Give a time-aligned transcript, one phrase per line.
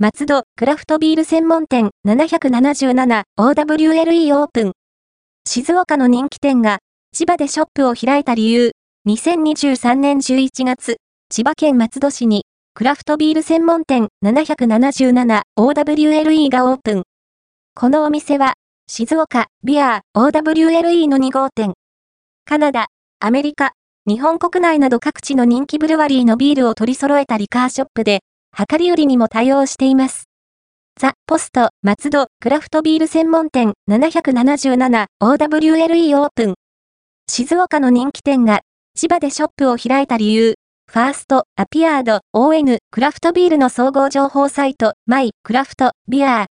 [0.00, 4.72] 松戸クラフトビール専門店 777OWLE オープン。
[5.44, 6.78] 静岡の人気店が
[7.12, 8.70] 千葉でショップを開いた理由。
[9.08, 10.98] 2023年11月、
[11.30, 17.02] 千葉県松戸市にクラフトビール専門店 777OWLE がオープン。
[17.74, 18.54] このお店は
[18.86, 21.74] 静岡ビア OWLE の2号店。
[22.44, 22.86] カナダ、
[23.18, 23.72] アメリカ、
[24.06, 28.20] 日本国内など各地の人気ブルワリーのビールを取り揃えたリカーショップで、
[28.56, 30.24] 量り売りにも対応しています。
[31.00, 36.54] ザ・ポスト、松戸、クラフトビール専門店 777OWLE オープン。
[37.28, 38.62] 静岡の人気店が
[38.96, 40.54] 千葉でショップを開いた理由。
[40.90, 46.46] ファースト、アピアード、ON、クラフトビールの総合情報サイト、マイ、クラフト、ビアー、